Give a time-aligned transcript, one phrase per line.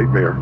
[0.00, 0.36] nightmare.